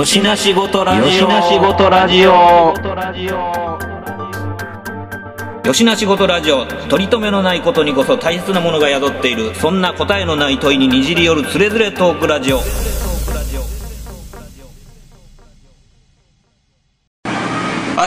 [0.00, 1.04] よしなしごとラジオ。
[1.04, 2.72] よしなしごとラジオ。
[5.62, 6.64] よしなしごとラジオ。
[6.88, 9.54] 取り留めのないことにこそ大切なものが宿っている。
[9.56, 12.56] そんな答えのない問いににじり寄るつれづれトークラジオ。
[12.56, 12.62] は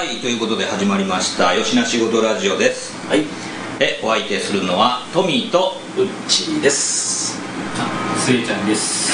[0.04, 1.54] いということで始まりました。
[1.54, 3.08] よしなしごとラジオです。
[3.08, 3.24] はい。
[3.80, 7.40] えお相手するのはトミーとうっちーです。
[8.18, 9.14] スイちゃんです。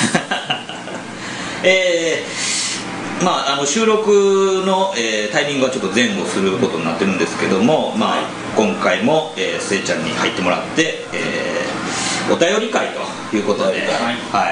[1.62, 2.49] えー
[3.24, 11.70] まあ、あの収録の、えータイミングはちょっと前後することになってるんですけども、まあ今回も、えー、せいちゃんに入ってもらって、えー
[12.32, 14.52] お便り会ということで、お便り会は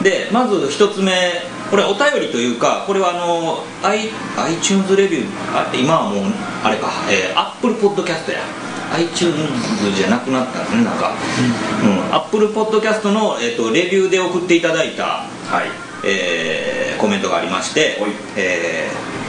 [0.00, 1.12] い、でまず一つ目
[1.68, 4.08] これお便りというかこれはあの i
[4.54, 6.24] iTunes レビューあ今はもう
[6.62, 8.38] あれか、えー、Apple Podcast や。
[8.94, 9.32] iTunes
[9.96, 11.14] じゃなくなったんですねなんか、
[11.82, 15.68] うん、Apple Podcast の、えー、とレビューで送っていただいたはい。
[16.04, 19.22] えーコメントがありましてはい、えー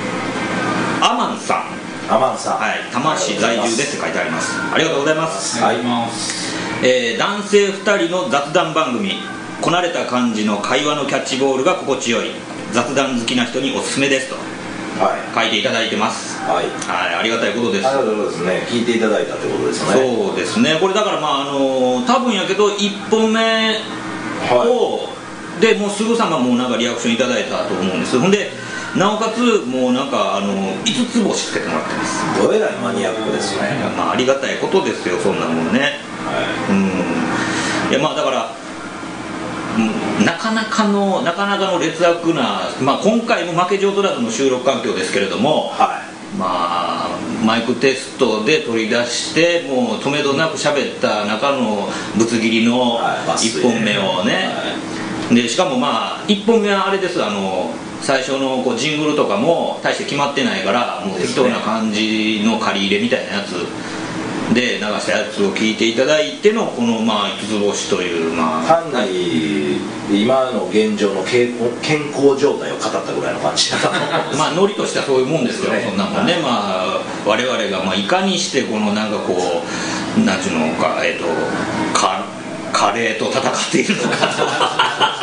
[1.04, 1.66] アマンさ
[2.08, 2.60] ん、アマンさん。
[2.60, 4.56] はい、多摩市在住ですって書いてあります。
[4.74, 5.78] ありがとうございます、はい。
[6.82, 9.16] えー男性2人の雑談番組。
[9.60, 12.32] こなれた感じの会話のキャッチボールが心地よい。
[12.72, 14.36] 雑談好きな人におすすめですと。
[15.04, 15.36] はい。
[15.36, 16.40] 書いていただいてます。
[16.44, 16.68] はい。
[16.88, 17.16] はい。
[17.16, 17.88] ありがたいことです。
[17.88, 18.44] ありがとうございます。
[18.46, 19.92] ね聞いていただいたってことですね。
[19.92, 20.78] そうですね。
[20.80, 23.82] これだからまああの多分やけど1本目
[24.48, 25.12] はを、
[25.59, 28.20] でもうすぐさまもうなんかリアクションいただいたと思うんです。
[28.20, 28.50] ほんで
[28.96, 32.40] なおかつもうなんかあの5つ星つけてもらってます。
[32.40, 33.78] いどえらいマニアックですね。
[33.78, 36.00] いやまあありがたいことですよそんなもんね。
[36.26, 37.92] はうん。
[37.92, 38.52] いやまあだから
[39.78, 45.81] うんなかなかのなかなかの劣悪な、まあ、今回も負け上取らずの収録環境ですけれどもい。
[45.81, 46.02] は
[46.38, 47.09] まあ
[47.44, 54.50] マイクテストで取り出してもう止めどなく喋った中のぶつ切りのはい抜粋1本目をね、
[55.34, 57.24] でしかもまあ1本目はあれです。
[57.24, 57.72] あの
[58.02, 63.54] 最初のこうジングルとかも大して決まってないからもう適当な感じの借り入れみたいなやつ。
[64.54, 68.66] で流したやつを聞いていただいてのこのまあ5つ星というまあ。
[68.66, 69.78] 単なり
[70.12, 71.56] 今の現状の健
[72.12, 73.72] 康状態を語ったぐらいの感じ
[74.38, 76.42] まあノリとしてはそういうもんですよ、そんなもんね、はい。
[76.42, 79.64] まあ我々がまあいかにしてこのなんかこ
[80.18, 82.26] うなんちゅうのかえっ、とか
[82.74, 85.22] カレーと戦っているのかあ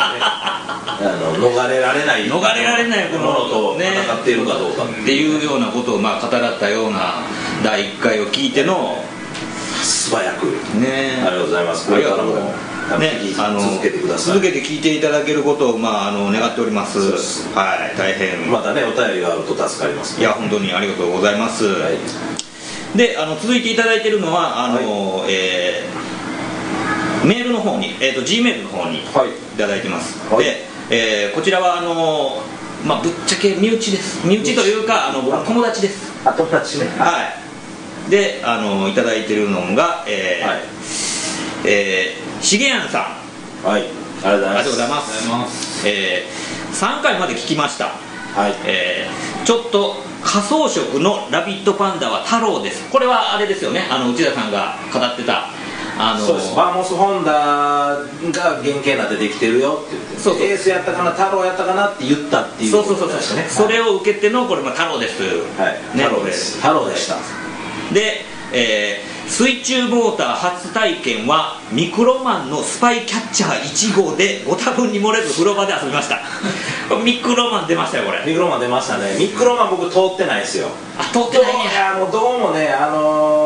[1.41, 3.91] 逃れられない逃れられないこのものとね。
[4.05, 7.23] 戦っているかどうかっていうようなことをまあ語らったような
[7.63, 9.03] 第1回を聞いての
[9.81, 10.45] 素早く。
[10.79, 11.23] ね。
[11.25, 11.89] ありがとうございます。
[11.89, 12.35] これからも
[12.99, 14.33] ねあの続けてください。
[14.35, 16.99] 続けて聞いていただけることをまああの願っております。
[17.55, 21.97] はい大変、またねお便りがあると助かりますいや本当にありがとうございます、はい。
[22.95, 26.21] であの続いていただいているのはあの、えー
[27.23, 29.05] メールの方に、えー、と G メールの方にい。
[29.13, 30.43] はいただいてます、はい。
[30.43, 32.41] で、えーこちらはあの
[32.85, 34.25] まあぶっちゃけ身内です。
[34.27, 36.11] 身内というかあの僕の友達です。
[36.27, 36.87] あ友達ね。
[36.97, 37.23] は
[38.07, 38.11] い。
[38.11, 40.59] であのいただいているのがえーはい。
[41.65, 43.17] えーしげやんさ
[43.63, 43.67] ん。
[43.67, 43.83] はい。
[44.23, 45.29] ありがとうございます。
[45.31, 45.47] あ
[45.85, 46.51] えー
[46.99, 47.85] 3回まで聞きました。
[48.35, 48.55] はい。
[48.65, 52.87] えーちょっと仮想色のラビットパンダは太郎です。
[52.91, 53.87] これはあれですよね。
[53.89, 55.47] あの内田さんが語ってた
[55.97, 56.55] あのそうです。
[56.55, 57.97] バーモスホンダが
[58.31, 60.17] 原型になってできてるよって言って。
[60.17, 60.43] そうそう。
[60.43, 65.17] エースやったかな太郎やったかなって言ったっていうそうそうそうことでしたねそれを受けてのこれ、まあ、太郎です。
[65.17, 65.97] という、はい。
[65.97, 66.57] ね太郎です。
[66.57, 67.15] 太郎でした。
[67.93, 68.21] で、
[68.53, 76.19] えー水中モーター初体験はミクロマンのスパイキャッチャー1号でご多分に漏れず風呂場で遊びました。
[77.05, 78.21] ミクロマン出ましたよこれ。
[78.25, 79.15] ミクロマン出ましたね。
[79.17, 80.67] ミクロマン僕通ってないですよ。
[80.99, 83.40] あ通ってないねいやもうどうもねあのー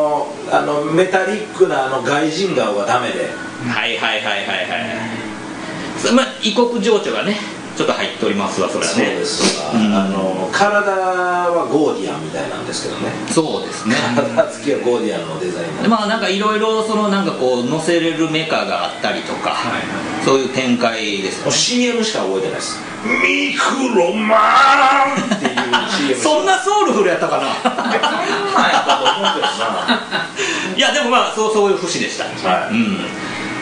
[0.51, 3.29] あのメタリックなあの外人顔はダメで。
[3.67, 5.99] はいはいはいはいはい。
[5.99, 7.54] そまあ異国情緒がね。
[7.75, 9.93] ちょっと入っておりますわそれはそうねですわ、うん。
[9.93, 13.11] あの体はゴーディアンみたいなんですけどね。
[13.29, 13.95] そうですね。
[14.15, 19.83] 体つきはゴーディアンのデザインでまあなんかいろいろそのなんかこう乗せれるメカがあったりとか、はい
[20.23, 21.51] そういう展開ですね。
[21.51, 22.79] CM しか覚えてないです。
[23.03, 27.53] ミクロマンっていう CM そんなソウルフルやったかな？
[27.61, 30.01] そんなんやったと思うけどな。
[30.75, 32.23] いやでもまあそうそういう節でした。
[32.23, 32.73] はい。
[32.73, 33.05] うん。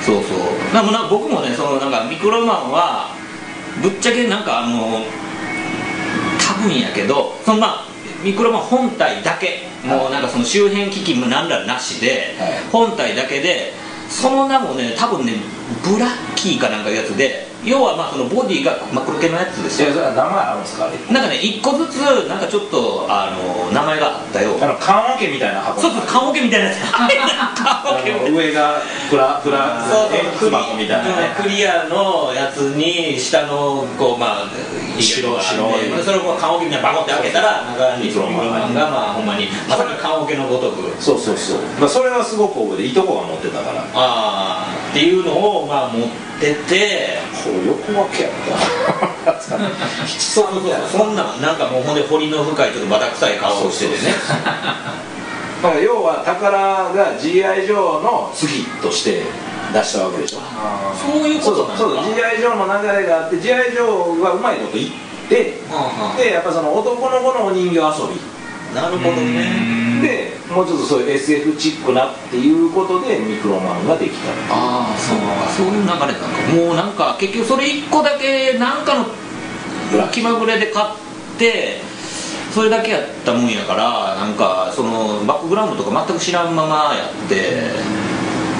[0.06, 1.07] そうそう。
[1.10, 3.23] 僕もねそのなんかミクロマンは
[3.81, 5.02] ぶっちゃけなんかあの
[6.40, 7.86] 多分やけどそのまあ
[8.24, 12.52] ミクロマン本体だけもうなんかその周辺機器もなんらなしで、はい。
[12.72, 13.74] 本体だけで
[14.10, 15.34] その名もね多分ね
[15.84, 19.89] ブラッキーかなんかいうやつで要はまあそのボディが真っ黒系のやつですよ。
[19.94, 20.88] 名前あるんですか？
[21.12, 24.57] なんかね一個ずつなんかちょっとあの名前があったよ。
[24.62, 25.81] あの棺桶みたいな箱。
[25.81, 26.80] そうそう棺桶みたいなやつ。
[28.33, 30.10] 上がプラプラそう。
[30.39, 31.36] そう箱みたいなね。
[31.42, 34.48] クリアのやつに下のこうまあ
[35.00, 36.04] 白白い。
[36.04, 40.94] それをこう棺桶みたいなバコって開けたら中にミクロマンがまあほんまにまさに棺桶のごとく。
[41.00, 43.81] そうそうそう、まあ、それはすごく覚えていとこが持ってたから。
[43.94, 48.31] ああっていうのをまあ持っててこう横分けやっ
[49.25, 49.34] た。
[49.40, 49.60] 七
[50.19, 51.00] そうそうそう。
[51.00, 54.13] そんなんなんかもうほんで彫りの深いちょっとバタ臭い顔をしててね。
[55.63, 59.24] だから要は宝が GI ジョーの次として
[59.74, 60.40] 出したわけでしょ。
[61.00, 64.89] そういうそうことそうそうなのか GI ジョーの流れがあって GI ジョーがうまいこと言っ
[65.30, 68.00] てはでやっぱその男の子のお人形遊あはあ
[68.74, 70.00] なるほどね。
[70.02, 74.31] びでもうちょっとそういう SF チックなっていうことでミクロマンができた。
[74.54, 75.50] ああそうか。
[75.56, 76.12] そういう流れなんか
[76.68, 79.06] もうなんか結局それ一個だけなんかの
[80.12, 80.86] 気まぐれで買っ
[81.38, 81.80] て
[82.54, 87.36] それだけやったもんやからなんかそのバックグラウンドとか全く知らんままやって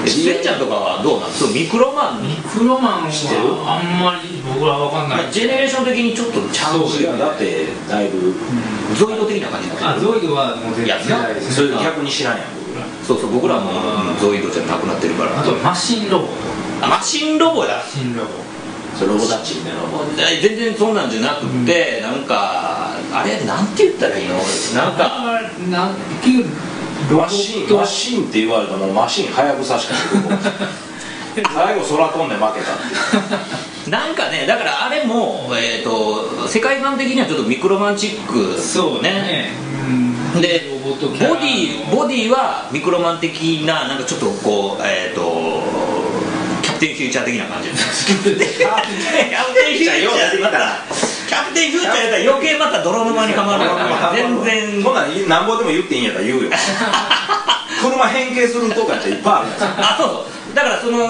[0.06, 1.32] えスエちゃんとかはどうなん？
[1.32, 5.24] そうミクロマンミクロマンはあんまり僕らわかんない。
[5.24, 8.34] まあジェネレーション的にちょっとちゃうしいやだってだいぶ
[8.96, 10.98] ゾイド的な感じだあゾイドはもう全然。
[10.98, 12.48] いやないですそれで逆に知らんやん。
[12.68, 15.40] 僕らそうそう僕らもうんゾイドじゃなくなってるから。
[15.40, 16.28] あとマシンロボ。
[16.82, 18.30] あマシンロボだマシンロボ。
[18.98, 20.42] それロボタッチみたいな。
[20.42, 24.36] 全然そんなんじゃなくて、なんかあれなんて言ったらいいの？
[24.76, 25.10] なんか
[27.12, 30.40] マシンマシンって言われたらもうマシンはやぶさしかない。
[31.54, 39.52] 最後空飛んで負けたってなんかねだからあれも、えー、と世界観的にはちょっとミクロマンチックそうね。
[40.34, 40.42] うん。
[40.42, 45.62] でロボディボディはミクロマン的ななんかちょっとこうえっ、と
[46.62, 47.70] キャプテンフューチャー的な感じ。
[47.70, 50.80] キャプテンフューチャーってまた
[51.28, 53.70] キャプテンフューチャーやったら余計また泥沼にかまる
[54.16, 56.50] 全然そんなんなんぼでも言っていいんやったら言うよ。
[57.84, 59.64] 車変形するとかっていっぱいあるやつ。
[59.64, 60.08] あそう。
[60.08, 61.10] そうだからその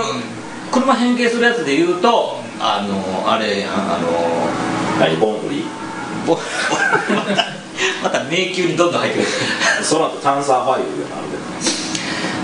[0.71, 4.07] 車変形するやつで言うとあのあれあの
[4.97, 5.63] 何ボンフリ？
[5.63, 5.65] ー
[6.25, 6.37] ぼ
[7.13, 7.45] また
[8.01, 9.27] また迷宮にどんどん入ってくる。
[9.83, 11.43] その後タンサーファイブがあるけど。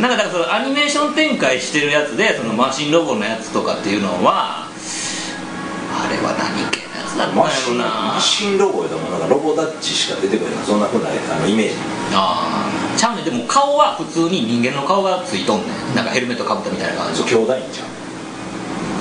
[0.02, 9.12] なんかだからそのアニメーション展開してるやつでそのマシンロボのやつとかっていうのはあれは何系のやつだったんやマシンろなマシンロボやともう。
[9.12, 10.52] なんかロボダッチしか出てこな。
[10.62, 11.76] いそんなふうなあのイメージ。
[12.14, 13.22] ああちゃうね。
[13.22, 15.96] んでも顔は普通に人間の顔がついとんねん。
[15.96, 17.22] なんかヘルメットかぶったみたいな感じ。
[17.24, 17.99] そう兄弟ゃん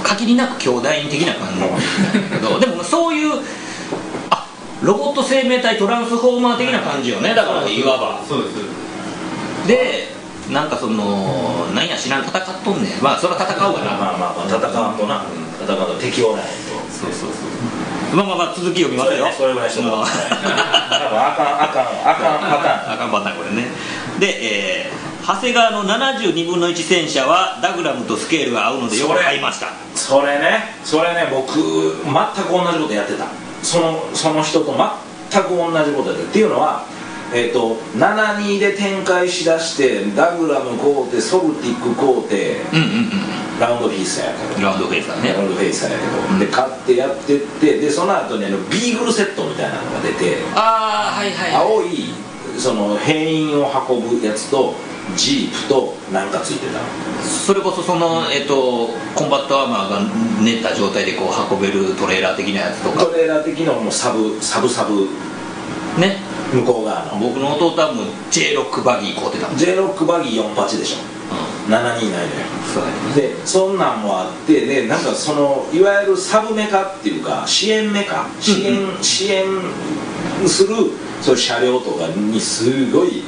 [0.02, 1.60] 限りなく兄弟的な感じ。
[1.60, 3.42] なんだけどでもそういう
[4.30, 4.46] あ
[4.82, 7.34] ロボット生命体トランスフォーマー的な感じよね。
[7.34, 8.22] だからいわば。
[8.26, 8.64] そうですそう
[9.66, 10.08] で
[10.50, 13.02] なんかそのなんや知らん戦っとんねん。
[13.02, 13.90] まあそれは戦うわな。
[13.96, 15.24] まあまあまあ戦わんとな。
[15.60, 16.52] 戦わんと敵おらへんと。
[16.90, 17.36] そうそうそ
[18.14, 19.28] うまあまあまあ続き読みますよ。
[19.36, 20.06] それぐらいしてももう。
[20.06, 22.92] らって多分あかんあかんあかんパターン。
[22.94, 23.68] あかんパターンこれね。
[24.18, 29.66] で、えー長谷川の72分の1戦車はダグラムとスケールが合うのでよく買いました。
[29.94, 30.72] それね。
[30.82, 33.26] それね僕全く同じことやってた。
[33.62, 36.30] そのその人と全く同じことやってた。
[36.30, 36.86] っていうのは
[37.34, 42.86] えっ、と72で展開しだしてダグラム買うてソルティック買うてうんうんう
[43.56, 44.62] んラウンドフィースやけど。
[44.62, 45.34] ラウンドフェイスだね。
[45.34, 46.02] ラウンドフェイスやけど、
[46.32, 46.38] うん。
[46.38, 51.54] で買ってやってってでその後にあのビーグルセットみたいなのが出てああはいはい。
[51.54, 52.14] 青い
[52.56, 56.72] その兵員を運ぶやつとジープとなんかついてた。
[56.74, 56.78] の
[57.22, 60.00] それこそその、えっとコンバットアーマーが
[60.42, 63.06] 寝た状態でこう運べるトレーラー的なやつとか。
[63.06, 65.08] トレーラー的のもサブサブサブ。
[66.00, 66.16] ね。
[66.52, 67.18] 向こう側の。
[67.18, 69.58] 僕の弟はもう J ロックバギー買うてたもん。
[69.58, 70.96] J ロックバギー48でしょ。
[70.96, 71.86] う729のよ。
[71.86, 71.98] ん
[72.72, 73.14] そうだね。
[73.14, 78.26] でそんなんもあってでなんかそのいわゆるサブメカっていうか支援メカ。
[78.40, 79.44] 支援、支援
[80.46, 80.74] する
[81.20, 83.22] そういう車両とかにすごいう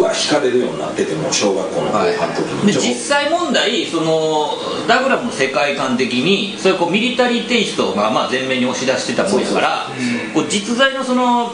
[0.00, 4.56] わ惹かれるようになっててもう小学校の後半の時に、実際問題その
[4.86, 9.86] ダグラムの世界観的にそういうこうミリタリーテイストがまあ前面に押し出してたもんやから
[10.34, 11.52] こう実在のその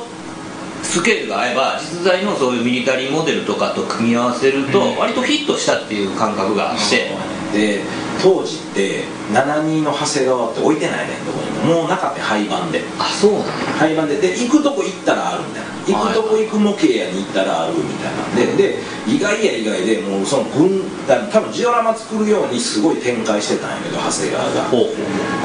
[0.83, 7.11] スケールが合えば実在のそういうミリタリーモデルとかと組み合わせると割とフィットしたっていう感覚があって、
[7.53, 7.81] で
[8.23, 11.81] 当時って72の長谷川って置いてないねんどこにも。
[11.83, 12.83] もうなかったよ廃盤で。
[12.99, 13.45] あそうなんや。
[13.79, 14.17] 廃盤で。
[14.17, 15.69] で行くとこ行ったらあるみたいな。
[15.89, 18.57] 行くとこ行く模型屋に行ったらあるみたいなんで。
[18.57, 24.69] で意外や意外でもうその軍だ多分ジオラマ作るようにすごい展開してたんやけど長谷川が。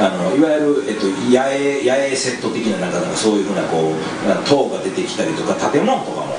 [0.00, 6.33] あのいわゆる、えっと、野営野営セット的ななんかなんかそういうふうなこう塔が出てきたりとか建物とかも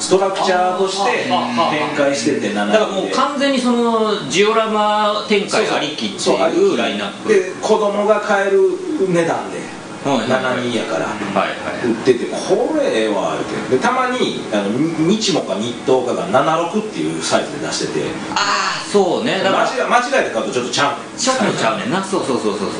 [0.00, 7.28] ストラクチャーとして展開してて7だからもう完全にそのジオラマ展開ありきっていうラインナップ。
[7.28, 8.60] で子供が買える
[9.08, 9.58] 値段で
[10.02, 10.62] はいはいはい。
[10.64, 11.06] 7人やから。
[11.06, 12.24] 売ってて。
[12.24, 14.70] これええわ言うてでたまにあの
[15.06, 18.06] 日もか日東かが76っていうサイズで出してて。
[18.34, 19.40] ああそうね。
[19.44, 21.18] だから間違い間違えて買うとちょっとちゃうねん。
[21.18, 22.02] ちょっとちゃうねんな。
[22.02, 22.70] そうそうそうそう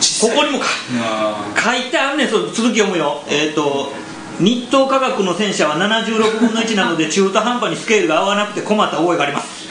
[0.00, 0.30] そう。
[0.30, 2.28] ここにもか書いてあんねん。
[2.28, 3.22] そう続き読むよ。
[3.28, 3.90] えっ、と
[4.40, 9.68] 日東科学の戦車は76分の1なので中途半端にスケールが合わなくて困った覚えがあります。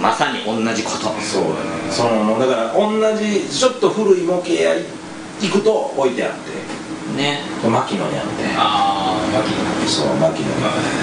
[0.00, 0.98] まさに同じこと。
[1.20, 2.38] そうやねその。
[2.38, 7.40] だから同じちょっと古い模型屋行くと置いてあってね。
[7.62, 8.30] 牧野にあって。
[8.56, 10.48] ああ脇のそう牧野。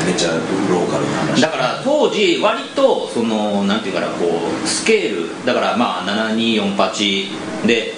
[0.05, 1.41] めっちゃローカルな話。
[1.41, 4.25] だから当時割とそのなんていうかなこ
[4.63, 6.03] うスケールだからまあ
[6.39, 7.93] 7248で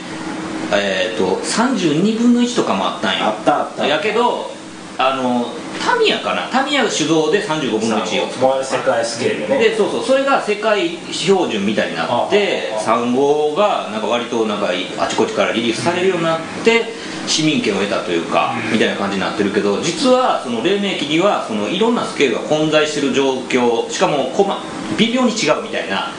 [0.74, 3.25] えっ、と32分の1とかもあったんよ。
[3.25, 3.88] あったあった。
[3.88, 4.55] やけど
[4.98, 5.48] あの
[5.84, 6.48] タミヤかな？
[6.50, 9.58] タミヤ主導で35分の1を作世界スケールね。
[9.58, 10.04] でそうそう。
[10.04, 16.94] それが世界標準みたいになってあああ3号がなんか割となんかあちこちからリリースされるようになって
[17.28, 24.64] 市民権を得たというかみたいな感じになってるけど実はその黎明期にはそのいろんなスケールが混在してる状況しかもこま
[24.98, 26.12] 微妙に違うみたいな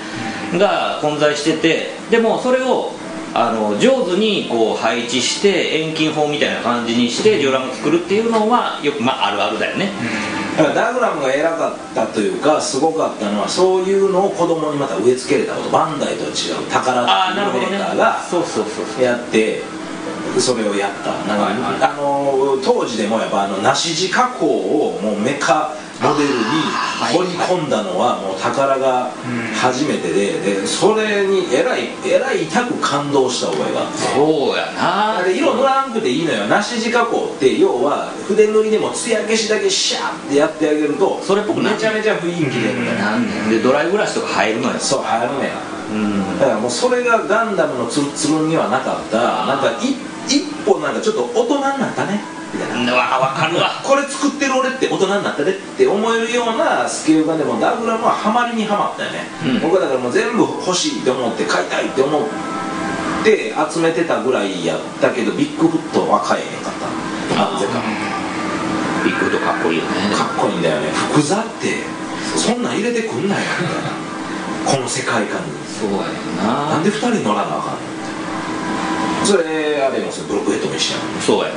[0.59, 2.92] が混在しててでもそれを
[3.38, 9.90] あの上手にこう配置して遠近法みたいな感じにしてジオラマ作るっていうのはよくまああるあるだよね。
[10.57, 15.69] だからダグラムが偉かったというかすごかったのはそういうのを子供にまた植え付けれたこと。
[15.69, 18.25] バンダイと違う宝っていうメーカーが
[19.02, 19.61] やって
[20.38, 21.11] それをやった。
[21.28, 21.83] なんか、はいはい。
[21.83, 26.34] あの当時でもやっぱあの梨地加工をもうメカモデルに
[27.12, 29.10] 掘り込んだのはもう宝が
[29.54, 33.98] 初めてででそれにえらいえらい痛く感動した覚えがあって。
[33.98, 35.16] そうやな。
[35.18, 36.46] あれ色塗らんくていいのよ。
[36.48, 42.84] 梨地加工って要は筆塗りでも艶消しだけシャーってやってあげるとそれっぽくなめちゃめちゃ雰囲気出る
[43.48, 43.62] でで？
[43.62, 44.78] ドライブラシとか入るのよ。
[44.78, 45.50] そう入るね
[45.92, 46.38] うん。
[46.38, 49.46] だからもうそれがガンダムのツルツルにはなかった。
[49.46, 49.94] なんかい
[50.28, 52.20] 一歩なんかちょっと大人になったね
[52.56, 53.70] みたい分かるわ。
[53.84, 59.60] これ作ってる俺って大人になったねって思えるようなスケールがでもダグラムはハマりにはまったよね、うん。
[59.60, 62.22] 僕はだからもう全部欲しいって思って買いたいって思っ
[63.22, 66.88] て集めてたぐらいやったけどビッグフットは買えへんかった。
[67.36, 67.82] なぜか
[69.04, 70.16] ビッグとかっこいいよね。
[70.16, 70.88] かっこいいんだよね。
[71.12, 71.84] 福座って
[72.36, 73.92] そんなん入れてくんなよみたいな
[74.64, 75.52] この世界観に。
[75.76, 76.08] そうや
[76.42, 76.70] な。
[76.70, 77.96] なんで2人乗らなあかんの
[79.26, 81.54] それあれもブロックヘッドも一緒やんそうやね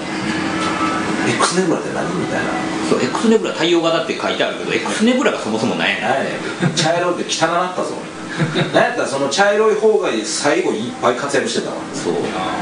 [1.30, 2.52] X ネブラって何みたいな。
[2.90, 6.02] そう X ネブラ太陽型って書いてあるけど X ネブラがそもそもないやね。
[6.02, 6.30] ん何やね
[6.74, 7.92] ん茶色って汚なったぞ。
[8.74, 11.78] なんやったらその茶色い方が最後にいっぱい活躍してたわ。
[11.94, 12.14] そう。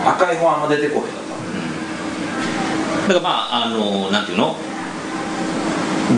[0.05, 1.11] 赤い方あんま出てこへんかっ
[3.07, 4.55] だからまああのなんていうの？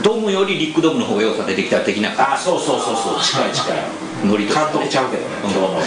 [0.03, 3.21] ドームよりリックドームの方が良さ出てきた的なたあそうそうそうそう。
[3.21, 3.77] 近い近い。
[4.25, 5.81] ノリと監督ちゃうけどね今日の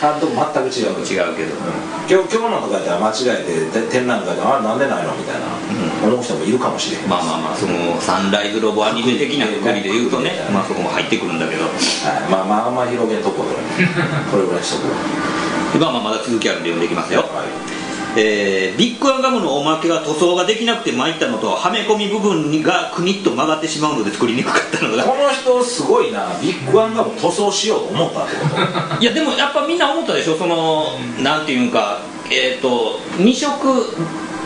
[0.00, 1.04] 監督全く違う。
[1.04, 1.54] けど違うけど。
[2.10, 5.46] 今日今日のとかやったら間違えてて展覧会で「あれなんでないの?」みたいな
[6.02, 11.62] 思う人もいるかもしれんまあまあまあそのサンライズロボアニメ的なくくりで言うとねうんまあそこも入ってくるんだけど。
[11.64, 11.72] はい、
[12.30, 13.54] まあまああんま広げんとこで
[14.30, 14.78] これぐらいしと
[15.78, 17.19] くわ まあまあまだ続きあるんで読んでいきますよ。
[17.19, 17.19] はい
[18.16, 25.04] えービッグワンガムのおまけが塗装ができなくて参ったのとはめ込み部分がくにっと曲がってしまうので作りにくかったのが。
[25.04, 26.26] この人すごいな。
[26.40, 28.24] ビッグワンガムも塗装しようと思った。
[28.24, 28.48] ってこ
[28.96, 30.36] といやでもやっぱみんな思ったでしょ。
[30.36, 32.00] その、なんていうんか
[32.30, 33.94] えっ、と2色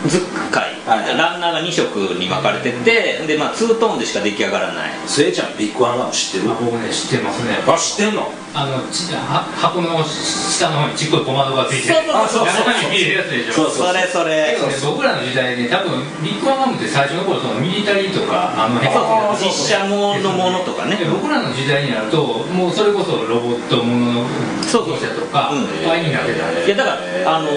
[0.07, 4.91] 使い、はいランナーが2色に分かれててでまあツートーンでしか出来上がらない。
[5.07, 6.51] スエちゃんビッグワンガム知ってる？
[6.53, 7.57] あ僕ね知ってますね。
[7.65, 8.29] あ知ってんの？
[8.53, 12.69] あのちは箱の下の方にちっこい小窓がついてそうそうそうそう。
[12.69, 13.65] 中に入れるやつでしょ？
[13.65, 14.53] そうそれそれ。
[14.55, 24.29] けどね僕らの時代ね多分ビッグワンガムって最初の頃そのミリタリーとかあの辺あー実写ものものとかねで僕らの時代になるともうそれこそロボットものの
[24.61, 25.57] そうそう自動車とかう。
[25.57, 27.49] んああいうになってたんでいやだからあの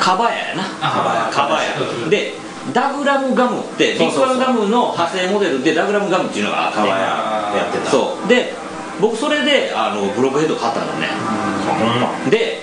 [0.00, 0.62] カバヤやな。
[0.80, 2.08] あカバヤ。
[2.08, 2.34] で
[2.72, 6.94] ダグラムガムってビッグアンガムの派生モデルでダグラムガムっていうのがあってかわや
[7.56, 7.90] やってた。
[7.90, 8.28] そう。
[8.28, 8.54] で
[9.00, 11.08] 僕それであのブロックヘッド買ったのね。
[11.66, 12.30] ほんま。
[12.30, 12.62] で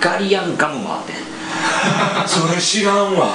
[0.00, 1.12] ガリアンガムもあって
[2.26, 3.28] それ知らんわ。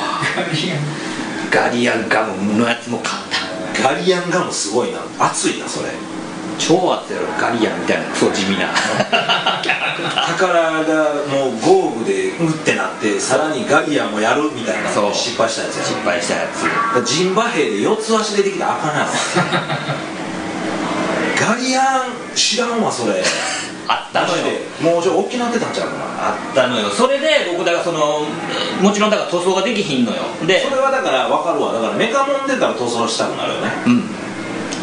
[1.52, 3.90] ガリアンガムのやつも買った。
[3.90, 5.00] ガリアンガムすごいな。
[5.20, 5.90] 熱いなそれ
[6.58, 8.68] 超熱いやろガリアンみたいなクソ地味な。
[10.38, 15.14] 宝がもうゴーグでうってなってさらにガリアンもやるみたいなそう。
[15.14, 15.84] 失敗したやつや。
[15.84, 16.64] 失敗したやつ。
[16.96, 19.12] ろジンバ兵で四つ足出てきたらあかんやろ。
[21.40, 23.24] ガリアン知らんわそれ。
[23.90, 24.44] あったのよ。
[24.82, 26.04] もうちょい大きなってたんちゃうかな。
[26.30, 26.90] あったのよ。
[26.90, 28.26] それで僕だからその
[28.82, 30.18] もちろんだから塗装ができひんのよ。
[30.46, 31.72] でそれはだから分かるわ。
[31.72, 33.72] だからメカモン出たら塗装したくなるよね。
[33.86, 34.27] うん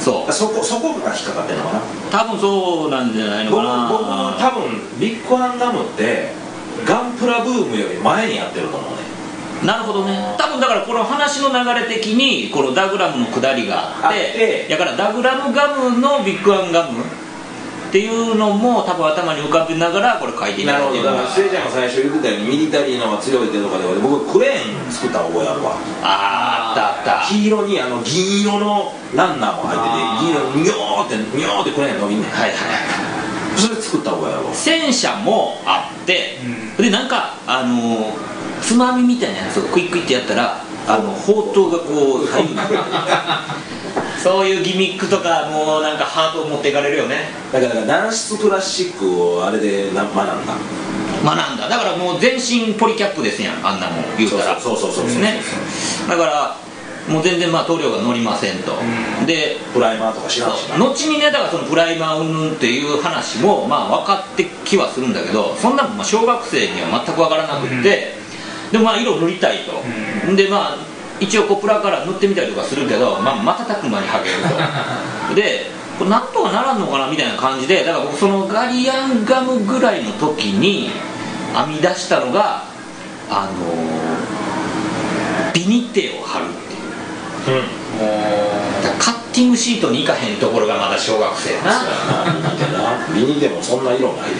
[0.04, 0.32] そう。
[0.32, 1.80] そこそこが引っかかってるのかな？
[2.12, 3.88] 多分そうなんじゃないの僕かな。
[3.88, 4.04] 僕
[4.38, 6.32] 多分ビッグアンガムって
[6.86, 8.98] ガンプラブームより前にやってると思うね。
[9.64, 10.36] なるほどね。
[10.36, 14.68] 多分だからこの話の流れ的にこのダグラムの下りがあってあって。
[14.68, 17.02] だからダグラムガムのビッグアンガム
[17.94, 25.78] っていうのも多分頭に浮かべながらこれ書いていたなるほどだだいてるのがからせいちゃんが最初言ってたようにミリタリーの方が強いってとかで僕クレーン作った覚えあるわ。
[26.02, 27.28] あーあったあった。
[27.30, 32.30] 黄色にあの銀色のランナーも入ってて銀色にニョーってニョーってクレーン伸びんねん。
[32.30, 32.58] はいはい
[33.54, 34.52] それ作った覚えあるわ。
[34.52, 36.38] 戦車もあって、
[36.76, 40.58] でなんかあのーつまみみたいなやつをクイックイってやったら
[40.88, 42.58] あの砲塔がこう左右に
[44.24, 47.28] そういうギミックとかもうなんかハートを持っていかれるよね。
[47.52, 50.24] だから軟質プラスチックをあれでな学んだ
[51.22, 55.40] 学んだだからもう全身ポリキャップですやんあんなもん言うたらそうそうそうそうそうね
[56.08, 56.56] だから
[57.06, 58.72] もう全然まあ塗料が乗りませんと、
[59.26, 68.14] でプライマーとか知らんしな後にねだからそのプライマー云々っていう話もまあ分かってきはするんだけどそんなのまあ小学生には全く分からなくって、
[68.72, 69.72] でもまあ色塗りたいと、
[70.28, 74.36] うんでまあ一応コプラから塗ってみたりとかするけど、まあ、瞬く間に剥げる
[75.28, 75.34] と。
[75.34, 80.90] でこれなんとかならんのかなみたいな感じでだから僕そのガリアンガムぐらいの時に
[81.54, 82.64] 編み出したのが
[83.30, 83.52] あの
[85.52, 86.54] ビニテを貼るって
[87.50, 87.62] いう。
[88.82, 91.84] だからカッティングシートに行かへんところがまだ小学生やな。
[93.14, 94.36] ビニでもそんな色ないで。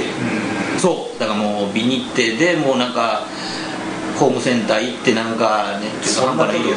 [0.78, 1.20] そう。
[1.20, 3.22] だからもうビニテでもうなんか
[4.18, 6.76] ホームセンター行ってなんかねちょっと半端ない色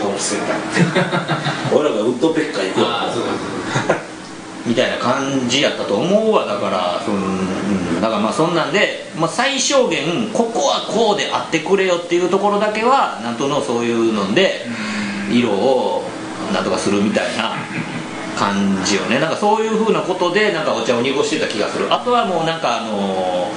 [1.78, 3.30] 俺らがウッドペッカー行くああそうそ
[3.94, 4.08] う
[4.68, 7.02] みたいな感じやったと思うわだから。
[7.04, 7.20] その、う
[7.98, 14.66] ん、だからまあそんなんで、まあ、最小限ここはこうであってくれよっていうところだけはなんとのそういうので
[15.32, 16.04] 色を
[16.54, 17.56] なんとかするみたいな
[18.38, 19.20] 感じよね。
[19.20, 21.92] なんかそういうふうなことでなんかお茶を濁してた気がする。
[21.92, 23.50] あとはもうなんかあの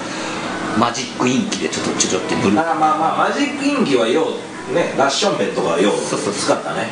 [0.79, 4.25] マジックインキでちょっとちょちょってブルーあまあまあマジックインキはよ
[4.71, 6.35] うねラッションペンとかはようそうそう。
[6.35, 6.87] 使ったね。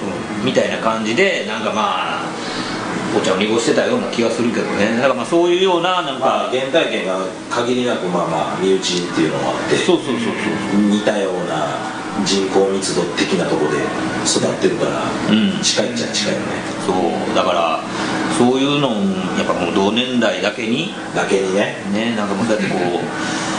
[0.45, 2.29] みたいな感じでなんかまあ
[3.17, 4.97] お茶を濁してたような気がするけどね。
[4.97, 7.19] だからまあそういうようななんか、まあ原体験が
[7.51, 10.17] 限りなくまあまあ身内っていうのがあってそうそうそう
[10.73, 11.67] そう似たような
[12.25, 13.79] 人口密度的なとこで
[14.27, 15.63] 育ってるから、うん。
[15.63, 16.47] 近いっちゃ近いよね。
[16.85, 17.35] そう。
[17.35, 17.81] だから
[18.37, 18.93] そういうのを
[19.39, 21.77] やっぱもう同年代だけにだけにね。
[21.93, 23.58] ねなんかもうだってこう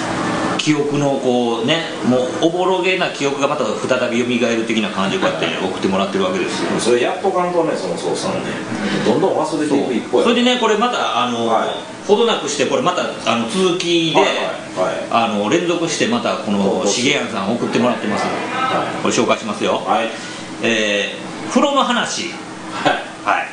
[0.59, 6.79] 記憶のこうねもうおぼろげな記憶がまた再び蘇る的な感じをこうやって送ってもらってるわけですよ。
[6.79, 8.51] それやっとかんとねその操作をね。
[9.05, 10.23] どんどん忘れていく一方や。
[10.25, 11.69] それでねこれまたあの、はい。
[12.05, 14.25] ほどなくしてこれまたあの続きで、はい
[14.77, 15.07] はい。
[15.09, 20.09] あの連続してまたこのそうしげやんさん送ってもらってます、はこれ紹介しますよ、はいはい。
[20.63, 22.29] えー風呂の話。
[22.71, 22.93] はい。
[23.25, 23.47] はい。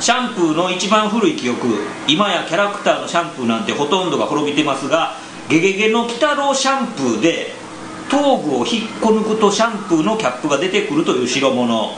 [0.00, 1.68] シャンプーの一番古い記憶。
[2.08, 5.14] 今やキャラクターのシャンプーなんてほとんどが滅びてますが
[5.48, 7.52] ゲゲゲの鬼太郎シャンプーで
[8.08, 11.96] 頭部を引っこ抜くとシャンプーのキャップが出てくるという代物、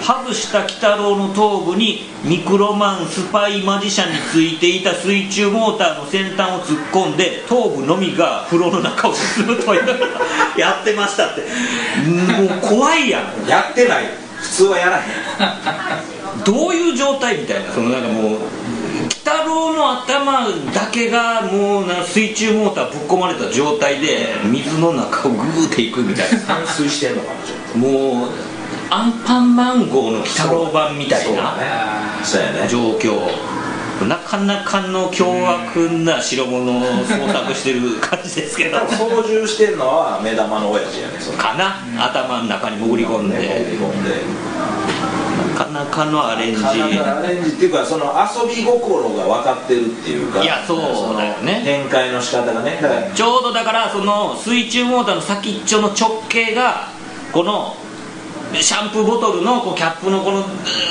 [0.00, 9.82] 外した鬼太郎の頭部にミクロマンスパイマジシャンについていた水中モーターの先端を突っ込んで頭部のみが風呂の中を進むという
[10.56, 11.40] やってましたって。
[11.40, 13.48] もう怖いやん。
[13.48, 14.04] やってない
[14.36, 16.44] 普通はやらへん。
[16.44, 17.72] どういう状態みたいな。
[17.72, 18.40] そのなんかもう鬼
[19.26, 26.38] 太郎の頭だけがもうな水中モーターぶっ込まれた状態で水の中をグーっていくみたいな。
[26.38, 27.32] 散水してんのか
[27.74, 28.30] なもう
[28.88, 31.56] アンパンマン号の鬼太郎版みたいな
[32.68, 33.18] 状況。
[34.06, 38.78] なかなかの凶悪な代物を創作してる感じですけど。
[38.86, 41.80] 操縦してんのは目玉の親父やねかな？
[42.04, 43.38] 頭の中に潜り込んで。
[43.38, 44.10] ね潜り込んで
[45.76, 46.64] なかのアレンジ。
[46.64, 51.62] アレンジっていうかその遊び心が分かってるっていうかいやそうだよね。
[51.64, 52.78] 展開の仕方がね。
[53.14, 56.88] ちょうどだからその水中モーターの先っちょの直径が
[57.32, 57.76] この
[58.54, 60.44] シャンプーボトルのこうキャップのこの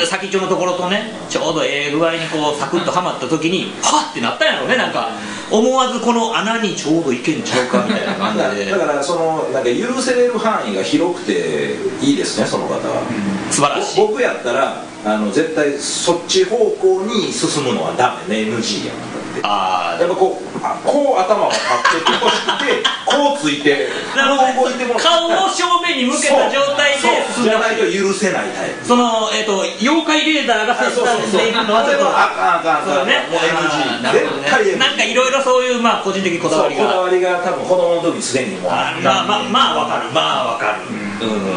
[0.06, 5.10] 先っちょのところとねちょうどええ具合にこうサクッとはまった時にはっってなったんやろねなんか。
[5.52, 8.65] 思わずこの穴にちょうどいけんちゃうかみたいな感だじで。
[8.72, 13.04] だからそのなんか許せれる範囲が広くていいですねその方は、
[13.52, 13.98] 素晴らしい。
[13.98, 24.54] ぼ僕やったらあの絶対そっち方向に進むのはダメね NG やんあやっぱこうあこう頭が立っててほしくてこうついてなるほど。
[24.54, 27.10] こう動いても顔を正面に向けた状態で
[27.43, 28.86] じゃないと許せないタイプ。
[28.86, 31.74] その、えっと妖怪レーダーが切断しているの。
[31.74, 33.28] はあれはあかんあかんあかんそうだね。
[33.30, 36.84] もう NG なるほど絶対 NG ねなんかいろいろそういうまあ個人的こだわりが。
[36.84, 40.12] こだわりが多分子供の時すでにもうあまあまあまあわかる。
[40.12, 40.88] まあわかる。
[40.89, 41.05] うん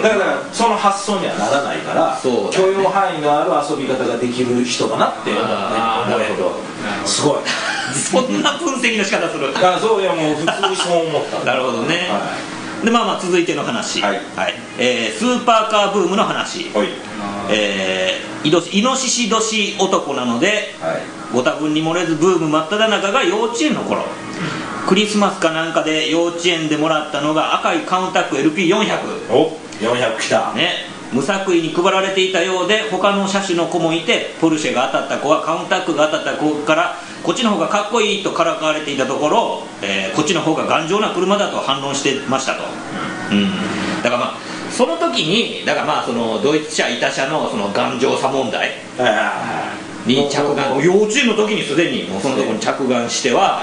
[0.02, 2.64] だからその発想にはならないから、そうだね。
[2.64, 6.52] 許容範囲のある遊び方ができる人だなって思うねあーなるほど。
[7.04, 7.40] すごい。
[7.92, 9.48] そんな分析の仕方する？
[9.56, 11.44] あそういやもう普通にそう思った。
[11.44, 12.08] なるほどね。
[12.08, 14.00] はでまあまあ続いての話。
[14.00, 14.20] はい。
[14.78, 16.68] えースーパーカーブームの話。
[16.68, 16.88] いはい。
[17.50, 21.00] えーイノイノシシ年男なのではい。
[21.34, 24.04] ご多分に漏れずブーム真っ只中が幼稚園の頃
[24.88, 30.54] クリスマスかなんかで幼稚園でもらったのが赤いカウンタック LP400 お400来た。
[30.54, 30.86] ね。
[31.12, 42.64] 無作為に配られていたようで他の車種の子もいてポルシェが当たった子はカウンタックが当たった子からこっちの方がかっこいいとからかわれていたところ、えーこっちの方が頑丈な車だと反論してましたと、
[43.30, 44.38] うん、だからまあ
[44.70, 48.72] その時にだからまあそのドイツ車板車のその頑丈さ問題
[50.06, 50.84] に着眼。
[50.84, 53.62] 幼稚園の時にすでにもうそのところに着眼しては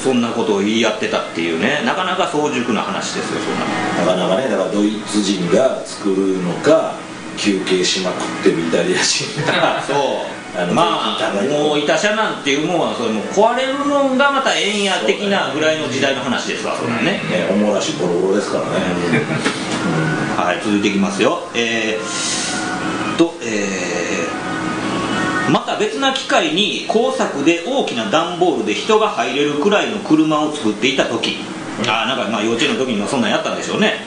[0.00, 1.82] そんなことを言い合ってたっていうね。
[1.84, 4.14] なかなか早熟な話ですよそんな。
[4.14, 6.94] のなかなかねだからドイツ人が作るのか
[7.36, 9.82] 休憩しまくってるイタリア人が。
[9.86, 10.36] そう。
[10.58, 18.70] あのまあもう板車なんていうもんはそれもう壊れるのがまたええんや的なぐらいの時代の話ですわそんなんね、ねおもらしボロボロですからね。
[20.34, 21.40] はい続いていきますよ。
[21.54, 24.05] えー、とえー
[25.50, 31.36] また別な機会に工作で大きな段ボールで人が入れるくらいの車を作っていた時。
[31.86, 34.00] あーなんかまあ幼稚園の時にはそんなんやったんでしょうね、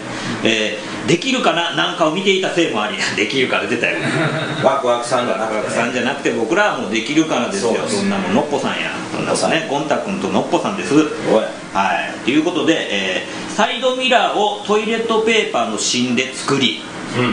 [0.44, 1.76] えーできるかな？
[1.76, 2.98] なんかを見ていたせいもあり。
[3.16, 3.98] できるから出たよ
[4.64, 7.78] ワクワクさんがなくてさんじゃなくて僕らはもうできるからですよ。
[7.88, 8.92] そんなもんのっぽさんや。
[9.14, 10.94] そんなねゴンタ君とのっぽさんです。
[10.96, 12.26] はい。
[12.26, 16.82] ということで、えーサイドミラーをトイレットペーパーの芯で作り、
[17.18, 17.24] うん。
[17.24, 17.32] うんう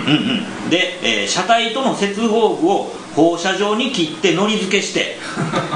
[0.66, 5.16] ん、で、えー車体との接合部を放射状に切ってのり付けして。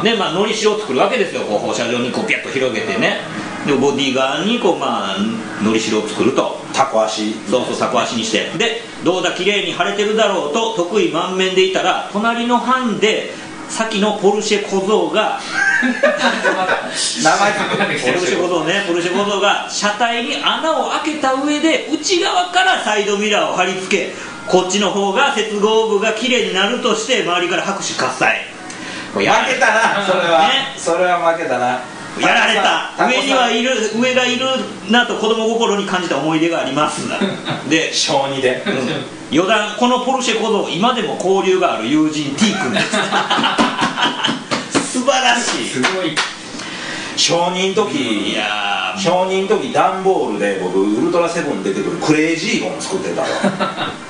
[0.05, 1.41] で、 まあ、のりしろを作るわけですよ。
[1.41, 3.23] こう放射状にこうピャッと広げてね。
[3.67, 6.61] でボディ側にこう、まあ、のりしろを作ると。
[6.75, 7.35] タコ足。
[7.51, 8.51] そうそうタコ足にして。
[8.59, 13.33] でどうだ綺麗に晴れてるだろうと得意満面でいたら隣の班で
[13.71, 15.41] 先のポルシェ小僧が
[15.81, 17.53] 名前
[17.99, 18.85] ポルシェ小僧ね。
[18.87, 24.13] ポルシェ小僧が車体に穴を開けた上で内側からサイドミラーを貼り付け
[24.51, 28.41] こっちの方が接合部が綺麗になるとして周りから拍手喝采。
[29.13, 30.75] 負けたなそれは、ね。
[30.77, 31.81] それは負けたな。
[32.19, 32.91] やられた。
[33.09, 34.47] 上にはいる上がいる
[34.91, 37.09] なと子供心に感じた思い出があります。
[37.71, 38.63] で小児で、
[39.33, 42.91] 余談このポルシェ小僧今でも交流がある友人 T 君です。
[44.99, 45.69] 素晴らしい。
[45.69, 46.17] すごい。
[47.17, 48.99] 小児の時いやー。
[48.99, 53.29] 小児の時段ボールで僕ウルトラセブンに出てくるクレイジーゴン作ってたわ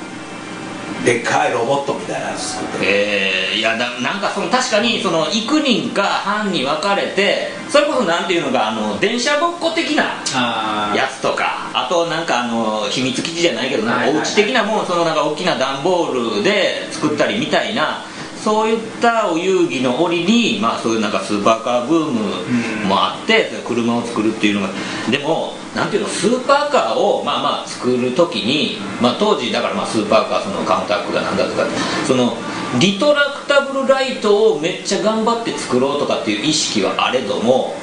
[1.05, 18.05] でっかいロボットみたいなやつ作ってえー、いやだなんかその確かにその幾人か班に分かれてそれこそなんていうのかあの電車ごっこ的なあやつとかあとなんかあの秘密基地じゃないけどなんかお家的なもんそのなんか大きな段ボールで作ったりみたいな
[18.42, 24.68] そういったお遊戯の折にまあそういうなんかスーパーカーブームもあって車を作るっていうのが
[25.11, 31.66] でもなんていうのスーパーカーをまあまあ作る時にまあ当時だからまあスーパーカーそのカウンタックがなんだとか
[32.07, 32.35] その
[32.81, 37.74] リトラクタブルライトをめっちゃ頑張って作ろうとかっていう意識はあれども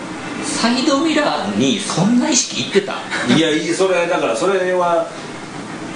[0.44, 2.94] サイドミラーにそんな意識いってた？
[3.36, 5.08] いやそれだからそれは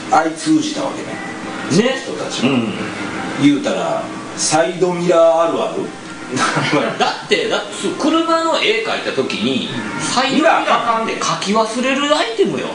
[0.10, 1.02] 相通じたわけ
[1.78, 1.90] ね。
[1.90, 1.96] ね。
[2.04, 2.74] 人たちは、うん。
[3.42, 4.04] 言うたら
[4.38, 5.84] サイドミラーあるある？
[6.98, 12.68] だってだってそう車の絵描いた時にサイドミラーなんて描き忘れるアイテムよ。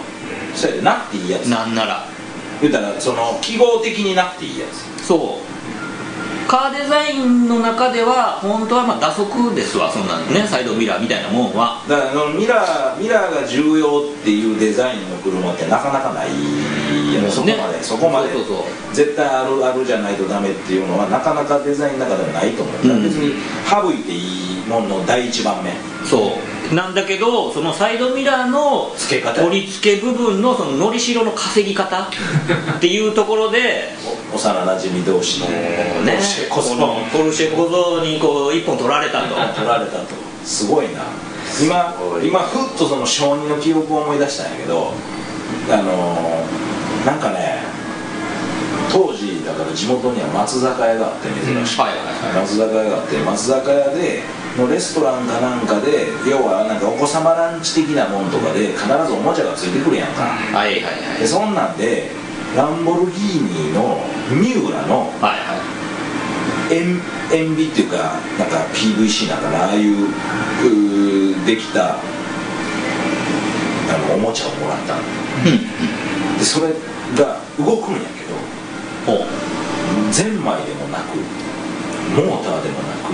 [0.55, 1.47] それなくていいやつ。
[1.47, 2.05] なんなら。
[2.61, 4.67] 言うたらその記号的になくていいや
[5.01, 5.07] つ。
[5.07, 5.56] そう
[6.47, 11.83] カーデザインの中では本当はまあ打足ですわそんなんねサイドミラーみたいなもんは。
[11.89, 16.29] だからあのミラーミラーが重要っていうデザインの車ってなかなかない
[17.15, 18.29] やろそこまで、ねそこまで。
[18.93, 23.03] 絶対あるあるじゃないとダメっていうのはなかなかデザインの中でもないと思う、うん。
[23.03, 23.35] 別に
[23.69, 25.73] 省いていいものの第一番目
[26.09, 26.39] そ
[26.71, 26.75] う。
[26.75, 29.43] なんだけどそのサイドミラーの付け方。
[29.43, 33.91] 取り付け部分のそののりしろの稼ぎ方っていうところで
[34.33, 35.93] お幼なじみ同士のね。
[36.49, 39.35] このポルシェ小僧にこう一本取られたと。
[39.55, 40.15] 取られたと。
[40.45, 41.03] すごいな。
[41.63, 44.93] 今今ふっとその小児の記憶を思い出したんやけど
[45.71, 47.63] あのーなんかね
[48.93, 52.43] 当時だから地元には松坂屋があって珍しく、はいはい。
[52.43, 54.23] 松坂屋があって松坂屋で
[54.57, 60.23] のレストランかなんかで要はなんかお子様ランチ的なもんとかで必ずおもちゃがついてくるやんか。
[60.25, 61.21] はいはいはい。
[61.21, 62.11] でそんなんで
[62.57, 65.61] ランボルギーニのミューラのはいはい。
[66.71, 67.01] 塩
[67.33, 71.99] 塩ビっていうかなんか PVC なんかなああいううーできたあ
[74.09, 75.03] のおもちゃをもらったの。
[76.39, 76.73] でそれ
[77.17, 78.25] が動くんやけ
[79.13, 79.25] ど
[80.11, 81.17] ゼンマイでもなく
[82.17, 83.13] モーターでもなく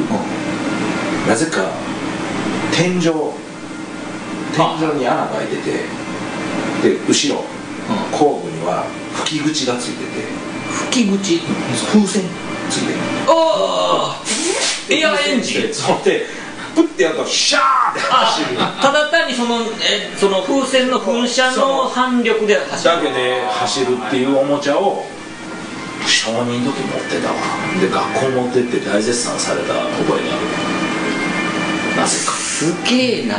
[1.28, 1.70] なぜか
[2.72, 3.02] 天井
[4.54, 5.70] 天井に穴が開いてて
[6.82, 7.44] で後ろ
[8.10, 8.84] 後部には
[9.24, 10.26] 吹き口がついてて
[10.90, 11.40] 吹き口？
[11.92, 12.22] 風船
[12.70, 12.98] ついてる。
[13.28, 14.22] ああ
[14.90, 15.74] エアエンジン。
[15.74, 16.26] そって
[16.74, 18.56] プッてやるとシャーって走る。
[18.56, 22.94] ただ単にそのえその風船の噴射の反力で走る。
[22.96, 25.04] だけで走るっていうおもちゃを
[26.06, 27.34] 小認の時持ってたわ。
[27.80, 30.81] で学校持ってって大絶賛された覚えがある
[31.96, 33.36] なぜかすげえな。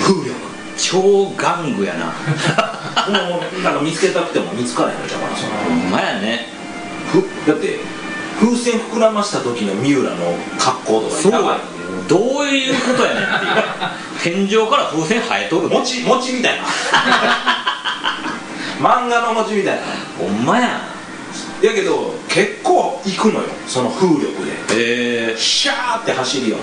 [0.00, 0.34] 風力。
[0.76, 0.98] 超
[1.36, 2.06] 玩具やな。
[3.08, 5.36] もうなんか見つけたくても見つからへんのじゃうかな。
[5.36, 6.48] そのほんまやね。
[7.12, 7.78] ふだって
[8.40, 11.32] 風船膨らました時の三浦の格好とかそう。
[11.32, 11.58] やばい
[12.08, 13.46] どういうことやねんって
[14.32, 14.46] いう。
[14.48, 15.78] 天井から風船生えとるの。
[15.78, 16.64] 餅餅みたいな。
[18.80, 19.82] 漫画の餅みたいな。
[20.18, 20.80] ほんまや。
[21.62, 23.46] やけど結構行くのよ。
[23.66, 24.22] その風力
[24.68, 24.74] で。
[24.74, 26.62] へえシャーって走りよよ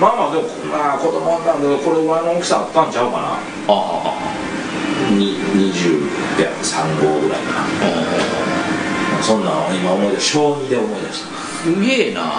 [0.00, 3.36] まあまあでもまあ子供なんだけどこれぐらいの大きさあったんちゃうかな。
[3.36, 9.22] ああに20や3号ぐらいかな。
[9.22, 11.28] そんなんを今思い出小2で思い出した。
[11.62, 12.32] すげえな。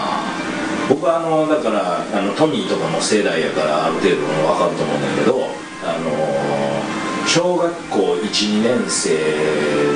[0.89, 5.47] 僕はあのだからあのトミーとかの世代やからある程度分かると思うんだけど
[5.85, 9.15] あの小学校12年生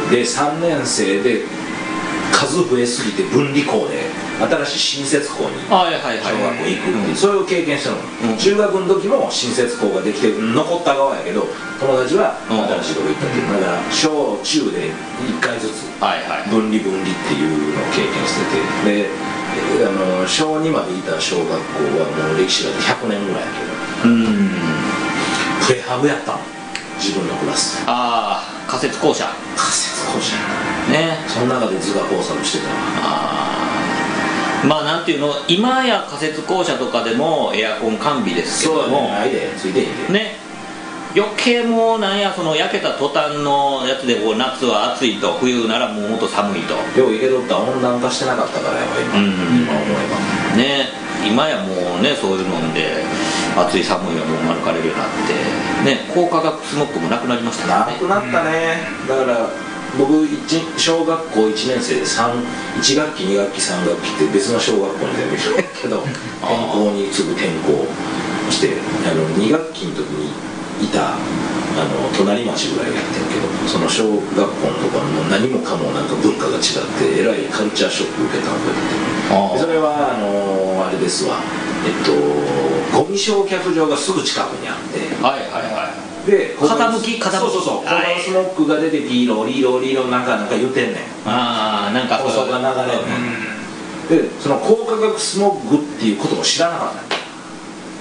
[0.09, 1.41] で3年生で
[2.31, 4.03] 数増えすぎて分離校で
[4.35, 6.35] 新しい新設校にはいはいはい。
[6.35, 7.97] 小学校行くっていう、うんそういう経験したの、
[8.31, 8.37] うん。
[8.37, 11.47] 中学の時も新設校ができて残った側やけど
[11.79, 12.35] 友達は
[12.83, 13.61] 新しいとこ行ったっていう。
[13.61, 18.35] だから小中で1回ずつ分離分離っていうのを経験し
[18.83, 19.07] てて。
[19.07, 23.47] でえあの小2までいた小学校はもう歴史が100年ぐらいや
[24.03, 24.11] けど。
[24.11, 24.49] うん。
[25.65, 26.39] プレハブやったの。
[26.99, 27.83] 自分のクラス。
[27.87, 29.31] ああ仮設校舎。
[29.55, 30.35] 仮設校舎。
[30.91, 31.17] ね。
[31.27, 33.54] その中で図画工作してたわああ
[34.63, 39.09] まあなんていうの今や仮設校舎とかでもエアコン完備ですけども。
[39.09, 40.45] ないでついてね。
[41.15, 46.73] 余計もうなんやその焼けた途端のやつでこう夏は暑いと冬ならもうもっと寒いと。
[46.99, 49.25] よういけとったら温暖化してなかったからやばい今,、うん。
[49.63, 49.81] 今思
[50.55, 50.89] えね。
[51.25, 53.01] 今やもうねそういうので
[53.55, 56.11] 暑い寒いはもう免れるようになってね。
[56.13, 57.97] 高化学スモッグもなくなりましたからね。
[58.01, 58.83] ばなくなったね。
[59.07, 59.49] だから
[59.97, 62.33] 僕一小学校1年生で3
[62.81, 66.03] 1学期2学期3学期って別の小学校に全部行くけど
[66.41, 67.87] 転校にすぐ転校
[68.51, 68.77] して
[69.09, 70.31] あの2学期の時に
[70.83, 76.63] いたあの隣町ぐらいやってるけどその小学校のとこはもう何もかもなんか文化が違っ
[76.99, 79.15] てえらいカルチャーショック受けたの覚えて。
[79.15, 79.15] て
[79.55, 81.39] でそれはあのあれですわ。
[81.85, 82.11] えっと
[82.95, 85.74] ゴミ焼却場がすぐ近くにあってはいはいはい
[86.25, 87.37] で傾き傾き。
[87.37, 88.23] そうそうそう、はい。
[88.25, 91.29] このスモックが出てピーロリーロリーロなんかなんか言ってんねん。
[91.29, 97.15] ああなんか放送が流れんでその高化学スモッグっていうことも知らなかった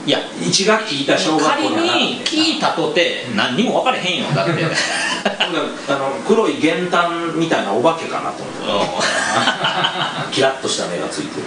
[0.06, 0.18] いや。
[0.18, 4.30] 1学期いた小学校仮に聞いたとて何にも分かれへんよ。
[4.34, 4.52] だって。
[5.86, 9.04] あの黒い玄丹みたいなお化けかなと思って。
[10.32, 11.46] キラッとした目がついてる。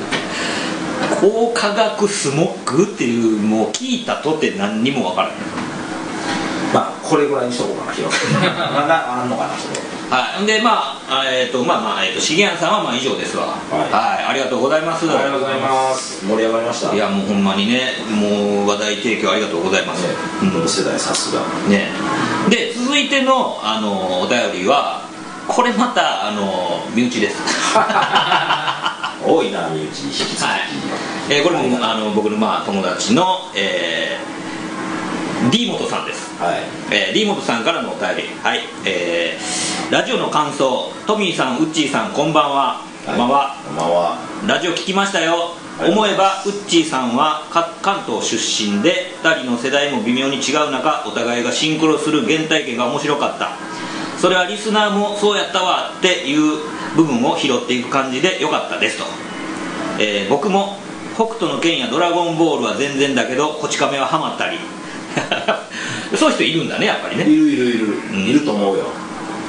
[1.22, 5.34] 高化学スモッグっていうもう聞いたとて何にも分からへん。
[5.34, 5.67] まあ
[7.08, 9.80] これぐらいにしとこうかな広くまだあんのかなそれ。
[10.10, 13.48] はい、でまあえっ、とまあまあえっ、と重谷さんはまあ以上ですわ。
[13.48, 14.24] はい。
[14.24, 15.10] ありがとうございます。
[15.10, 16.26] ありがとうございます。
[16.26, 16.94] 盛り上がりました。
[16.94, 20.10] いやもうほんまにねもう話題提供ありがとうございます、ね
[20.44, 21.42] うん同世代さすが。
[21.70, 21.92] ね。
[22.50, 25.02] で続いてのあのお便りは
[25.48, 27.42] これまたあの身内です。
[29.26, 30.62] 多いな身内引き続き、はい。
[31.30, 36.62] えーこれもあの僕のまあ友達の、えー、D 元さんですはい。
[36.94, 38.24] えー、D 元さんからのお便り。
[38.44, 38.62] はい。
[38.86, 40.92] えー、ラジオの感想。
[41.08, 42.82] トミーさんウッチーさんこんばんは。
[43.06, 44.18] こんばんは、こんばんは。
[44.46, 45.54] ラジオ聞きましたよ。
[45.80, 53.52] 思えばウッチーさんはか関東出身で2人の世代も微妙に違う中お互いがシンクロする原体験が面白かった。
[54.20, 56.60] それはリスナーもそうやったわっていう
[56.96, 59.06] 部分を拾っていく感じでよかったですと、
[60.00, 60.78] えー僕も
[61.16, 64.60] 北斗の拳やドラゴンボールは全然だけどこち亀はハマったり
[66.18, 67.24] そういう人いるんだねやっぱりね。
[67.24, 68.26] いるいるいる、ん。
[68.26, 68.86] いると思うよ。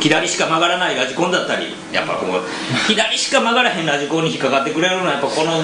[0.01, 2.43] 左しか曲がらないラジコンだったりやっぱこう
[2.87, 5.61] 左しか曲がらへんラジコンに引っかかってくれるのはやっぱこの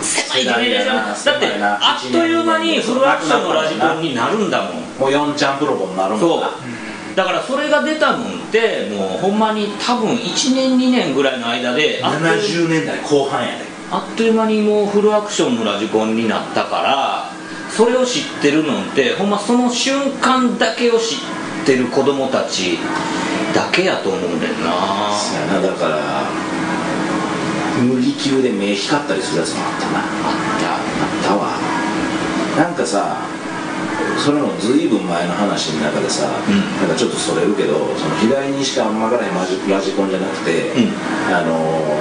[0.00, 4.68] 狭狭いジェネレーションだってあっという間にフルアクションのラジコンになるんだもん。
[4.98, 6.40] もう4ちゃんプロボになるもんそう。
[6.40, 6.50] な
[7.14, 13.72] だからそれが出たのってもうほんまに多分1年2年ぐらいの間であっという70年代後半やで。
[13.90, 17.41] あっという間にもうフルアクションのラジコンになったから
[17.76, 21.18] それを知ってるのってほんまその瞬間だけを知っ
[21.64, 22.78] てる子供たち
[23.54, 25.60] だけやと思うんだよなそな。
[25.60, 26.30] だから
[27.82, 29.98] 無理級で目光ったりするやつもあったな。
[29.98, 30.04] あっ
[30.60, 30.74] た。
[30.74, 31.58] あったわ。
[32.56, 33.16] なんかさ
[34.18, 36.30] それもずいぶん前の話の中でさ、ん。
[36.80, 41.34] なんかちょっとそれるけどその左にしかあんまがらへんラジラジコンじゃなくて、うん。
[41.34, 41.92] あのー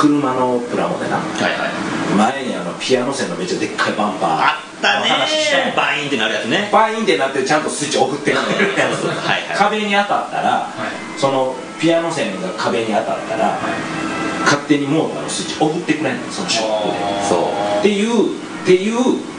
[0.00, 1.16] 車のプラモでな。
[1.18, 2.32] はいはい。
[2.32, 2.49] 前に
[2.80, 5.76] ピアノ線のめっちゃでっかいバンパーあったねの話したやん。
[5.76, 6.70] バインってなるやつね。
[6.72, 9.04] バインってなってちゃんとスイッチ送ってくれるやつ。
[9.06, 9.56] はいはい。
[9.56, 11.20] 壁に当たったら、はい。
[11.20, 13.58] そのピアノ線が壁に当たったら、
[14.44, 17.28] 勝手にモーターのスイッチ送ってくれんのそのショックで。
[17.28, 17.78] そう。
[17.80, 18.94] っていうっていう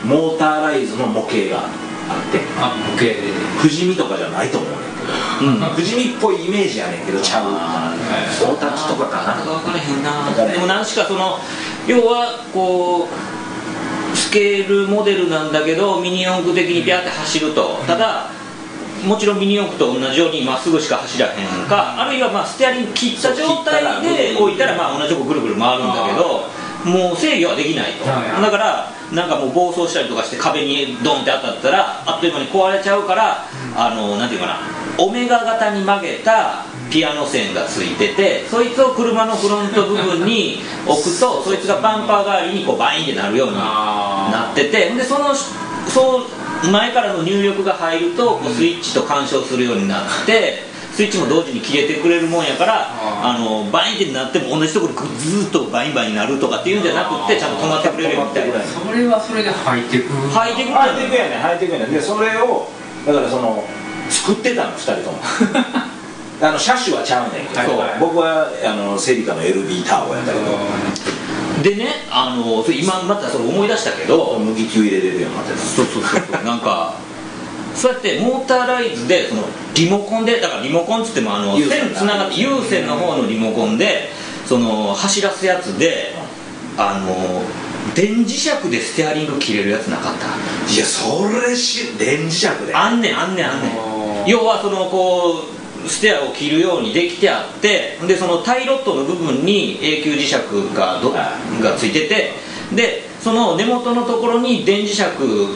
[0.05, 2.39] モーターライズの模型があって。
[2.61, 3.15] あ模型で。
[3.57, 5.67] 不死身とかじゃないと思うねんけど。
[5.67, 5.75] うん。
[5.75, 7.51] 不死身っぽいイメージやねんけどちゃう。
[7.51, 9.33] 大滝とかかな。
[9.43, 11.39] 分からへんなでも何しかその
[11.87, 13.30] 要はこうス
[14.31, 17.83] ケールモデルなんだけどミニ四駆的にピャーって走ると。
[17.85, 18.29] ただ
[19.05, 26.45] もちろんミニ四駆と同じようにまっすぐしか走らへんかあるいはまあステアリング切った状態で置いたらまあ同じとこぐるぐる回るんだけど
[26.85, 28.05] もう制御はできないと。
[28.05, 34.59] だからなんかもう暴走したりとかして壁にドンって当たったらあっという間に壊れちゃうから、あのなんていうかな
[34.97, 45.33] オメガ型に曲げたピアノ線がついててそいつを車のフロント部分に置くと そいつがバンパー代わりにこうバインってなるようにあなっててでその
[45.87, 46.23] そ
[46.63, 58.55] う前からの入力が入るとこうスイッチと干渉するようになってスイッチも同時に切れてくれるもんやからああのバインってなっても同じところでずーっとバインバインになるとかっていうんじゃなくってちゃんと止まってくれるよみたいな。
[58.59, 61.85] それはそれでハイテクハイテクハイテクやねんハイテクやね。
[61.85, 62.67] んでそれを
[63.07, 63.63] だからその
[64.09, 65.19] 作ってたの2人とも
[66.41, 67.99] あの車種はちゃうねんけど、はいはい。
[67.99, 70.45] 僕はあのセリカの LB ターボやったけど
[71.63, 75.57] でねあの今またそれ思い出したけど麦球入れれるようになってた。
[75.59, 76.95] そうそうそうそうなんか
[77.75, 79.43] そうやってモーターライズでその
[79.75, 84.09] リモコンでだからリモコンっつってもあの有線線つながって有線の方のリモコンで
[84.45, 86.13] その走らすやつで
[86.77, 87.41] あの
[87.95, 90.27] 電磁石でステアリング切れるやつなかった？
[90.73, 92.73] いやそれし電磁石で。
[92.73, 94.27] あんねんあんねんあんねん。
[94.27, 100.33] 要はそのこうステアを切るようにできてあってでそのタイロットの部分に永久磁石
[100.75, 101.37] がどが
[101.77, 102.31] ついてて
[102.75, 105.03] でその根元のところに電磁石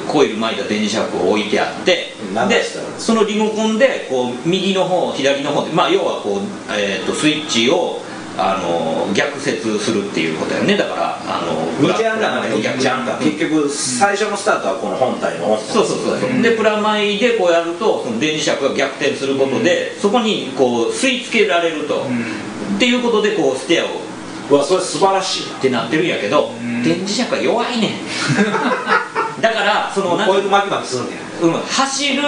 [0.08, 2.14] コイル巻いた電磁石を置いてあって
[2.48, 2.64] で
[3.00, 8.02] そのリモコンでこう右の方左の方でまあ要はこう、えー、とスイッチを
[8.38, 10.78] あの逆接するっていうことやね。
[10.78, 13.18] だからあの2ちゃんだから2プラ逆ちゃんか。
[13.20, 22.06] 結局最初のスタートはこの本体のそうそうそうそうでプラマイでこうやるとその電磁石が逆転することで、そこにこう吸い付けられると、
[22.76, 23.88] っていうことでこうステアを
[24.50, 26.84] うわそれ素晴らしいってなってるんやけど、ん。
[26.84, 27.92] 電磁石は弱いねん。
[29.42, 31.14] だからそのなんかなコイル巻き巻きするんや。
[31.42, 32.24] うん、走る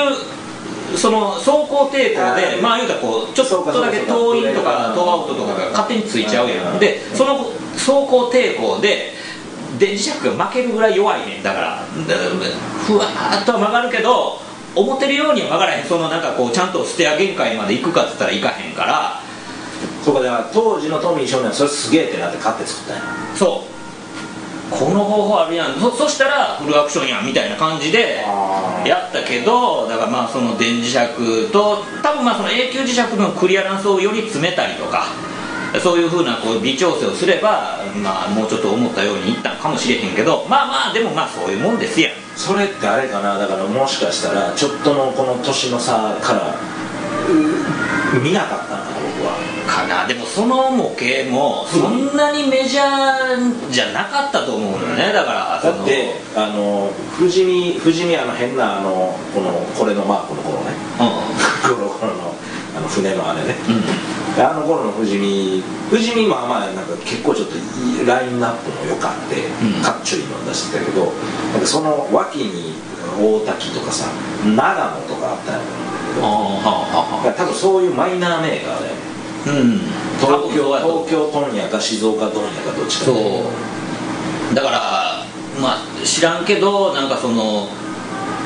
[0.95, 7.36] その走行抵抗でまあ言うたらこうちょっとだけ遠いとか遠アウトとかが勝手についちゃうやんでその
[7.73, 9.13] 走行抵抗で
[9.78, 12.13] 電磁石が負けるぐらい弱いねんだからで
[12.86, 14.39] ふわーっとは曲がるけど
[14.76, 15.86] 思ってるようには曲がらへん。
[15.86, 19.19] そのなんかこうちゃんとステア限界まで行くかっつったら行かへんから。
[20.04, 23.04] そうかだから当時のトミー少年はそれすげえってなって買って作ったんや。
[23.36, 23.76] そう
[24.69, 25.80] この方法あるやん。
[25.80, 28.23] そそしたらフルアクションやんみたいな感じで
[28.86, 35.06] やったけどだからまあその電磁石と多分まあその永久磁石のクリアランスをより詰めたりとか
[35.82, 42.13] そういうふうなこう微調整をすれば、まあ、もうちょっと思ったようにいったんかもしれへんけどまあまあでもまあそういうもんですやん。
[42.36, 43.38] それってあれかな？
[43.38, 46.56] だからもしかしたらちょっとのこの年の差から
[47.30, 50.08] う見なかったんだ僕はかな。
[50.08, 60.71] でもその模型もそんなにメジャーじゃなかったと思うのよねだからだってあの富士見富士見あの変なあのこのこれのマークの頃ね。
[60.95, 60.99] う
[61.67, 62.34] この頃の
[62.77, 63.53] あの船のあれね。
[63.53, 64.36] んうん。
[64.36, 69.84] であの頃の富士見富士見まあまあなんか結構ちょっといいラインナップも良かって、ん。
[69.84, 71.06] かっちょいいの出してたけど
[71.51, 72.73] なんかその脇に
[73.19, 74.08] 大滝とかさ
[74.43, 74.62] 長野
[75.08, 75.88] とかあったんだけど。
[77.38, 79.06] 多分そういうマイナーメーカーであはあ
[79.47, 79.81] うん。
[80.19, 83.05] 東京多分そうやと思う東京問屋か静岡問屋かどっちか。
[83.05, 83.13] そ
[84.51, 84.55] う。
[84.55, 84.79] だから
[85.62, 87.69] まあ知らんけどなんかその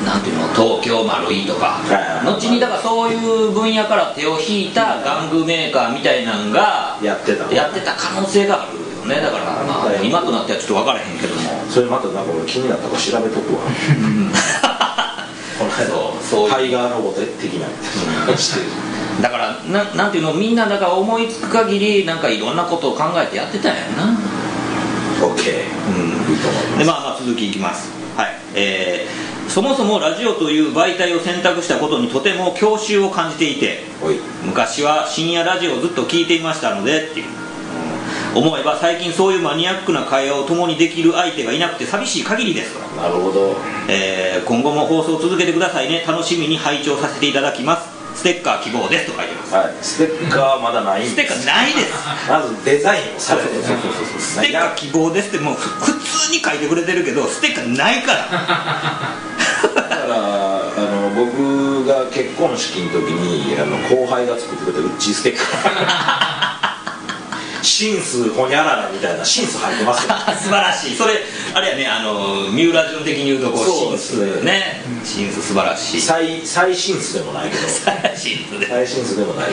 [0.04, 1.80] なんていうの東京丸いとか
[2.24, 9.20] 後にだからそういう分野から手を引いた玩具メーカーみたいなんがやってたのやってた可能性があるよどね。
[9.20, 11.40] だから、まあ、今となってはちょっと分からへんけども。
[11.68, 13.60] それまたなんか俺気になったから調べとくわ。
[15.58, 16.24] このそう。
[16.24, 17.66] そう間タイガーロボット的な。
[18.36, 18.66] してる
[19.20, 24.18] だからななんていうのみんなだから思いつく限りなんかいろんなことを考えてやってたんやな。
[25.20, 26.78] OK うんいいと思います。
[26.78, 27.90] でまあまあ続きいきます。
[28.16, 28.36] はい。
[28.54, 33.80] えー、そもそもラジオという媒体を選択したことにとても郷愁を感じていて
[34.44, 37.42] 昔は深夜ラジオをずっと聞いていましたのでっていう、うん
[38.34, 43.56] 思えば最近そういうマニアックな会話を共にできる相手がいなくて寂しい限りですと、なるほど。
[43.88, 46.02] えー今後も放送を続けてくださいね。
[46.06, 49.54] 楽しみに拝聴させていただきますステッカー希望ですと書いてます。
[49.54, 49.74] はい。
[49.82, 51.92] ステッカーはまだないんステッカーないです。
[52.28, 58.28] まずデザインをされてるステッカー希望ですってもうふ普通に書いてくれてるけどステッカーないから。
[59.74, 66.31] だからあの僕が結婚式の時にあの後輩が作ってくれたうっちーステッカー
[67.72, 70.94] シンスホニャララみたいなシンス入ってますよ 素晴らしい。
[70.94, 71.14] それ
[71.54, 74.30] あれやねあの三浦淳的に言うとこうシンですね。
[74.40, 74.84] スね。
[75.02, 76.00] シンス素晴らしい。
[76.00, 77.62] 最最シンスでもないけど。
[78.14, 78.68] シンスで。
[78.68, 79.48] 最シンスでもない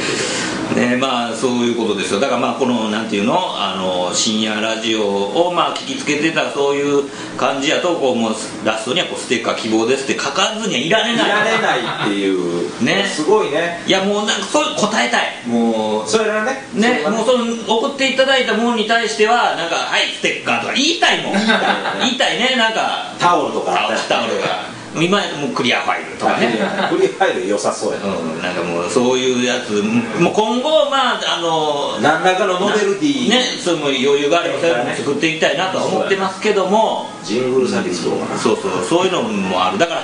[0.76, 2.20] けねまあそういうことですよ。
[2.20, 3.39] だからまあこのなんていうの？
[3.55, 7.05] あの深夜ラジオをまあ聞きつけてたそういう
[7.38, 11.24] 感じやとこうもうラストにはこうステッカー希望ですって書かずにはいられない。
[11.24, 12.84] どいられないっていう。
[12.84, 13.05] ね。
[13.05, 13.82] すごいね。
[13.88, 15.47] いやもうなんかそういう答えたい。
[15.47, 16.67] もうそれはね。
[16.74, 21.34] ね、もうその送っていただいたものに対してはなんか「はいステッカー」とか言いたいもん。
[22.03, 22.55] 言いたいね。
[22.57, 23.89] なんかタオルとか。
[24.09, 24.80] タオルが。
[24.95, 26.47] 今もうクリアファイルとかね。
[26.89, 29.82] クリアファイル良さそうやな、うん、なんかもうそういうやつ。
[30.20, 37.09] もう今後まああの何らかのノベルティねそれも余裕があればそういうのも作っていきたいなとは思ってますけども。
[37.24, 38.39] ジングル先作ろうかな。
[38.39, 38.86] そうそう。
[38.88, 39.78] そういうのもある。
[39.78, 40.03] だから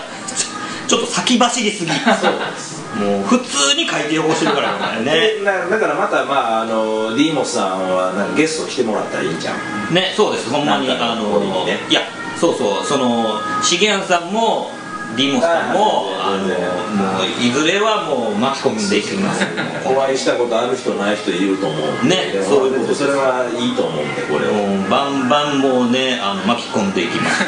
[0.88, 1.92] ちょっと先走りすぎ。
[1.92, 2.86] そうです。
[2.96, 5.04] もう普通に書いてよこしてるからね。
[5.04, 9.94] でなだからまたまああのディーモスさんはなんかゲスト来てもらったらいいんじゃん。
[9.94, 10.50] ねそうです。
[10.50, 11.80] ほんまにあのね。
[11.90, 12.02] いや
[12.40, 12.86] そうそう。
[12.86, 14.72] その重安さんも
[15.16, 19.46] ディモスさんもあのはいはいもういずれはもう巻き込んでいきます。
[19.86, 27.44] お会いしたことある人ない人いると思うねそういうことそれはいいと思うんでこれをバンバンもうねあの巻き込んでいきます。